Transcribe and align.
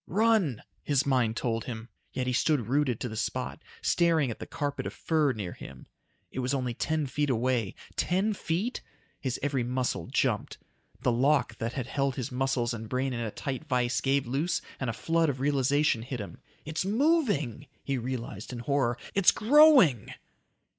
"Run!" 0.07 0.63
his 0.81 1.05
mind 1.05 1.37
told 1.37 1.65
him. 1.65 1.87
Yet 2.11 2.25
he 2.25 2.33
stood 2.33 2.65
rooted 2.65 2.99
to 3.01 3.07
the 3.07 3.15
spot, 3.15 3.61
staring 3.83 4.31
at 4.31 4.39
the 4.39 4.47
carpet 4.47 4.87
of 4.87 4.93
fur 4.95 5.31
near 5.31 5.53
him. 5.53 5.85
It 6.31 6.39
was 6.39 6.55
only 6.55 6.73
ten 6.73 7.05
feet 7.05 7.29
away. 7.29 7.75
Ten 7.97 8.33
feet? 8.33 8.81
His 9.19 9.37
every 9.43 9.63
muscle 9.63 10.07
jumped. 10.07 10.57
The 11.01 11.11
lock 11.11 11.55
that 11.59 11.73
had 11.73 11.85
held 11.85 12.15
his 12.15 12.31
muscles 12.31 12.73
and 12.73 12.89
brain 12.89 13.13
in 13.13 13.19
a 13.19 13.29
tight 13.29 13.65
vice 13.65 14.01
gave 14.01 14.25
loose 14.25 14.59
and 14.79 14.89
a 14.89 14.93
flood 14.93 15.29
of 15.29 15.39
realization 15.39 16.01
hit 16.01 16.19
him. 16.19 16.41
"It's 16.65 16.83
moving!" 16.83 17.67
he 17.83 17.99
realized 17.99 18.51
in 18.51 18.57
horror. 18.57 18.97
"It's 19.13 19.29
growing!" 19.29 20.11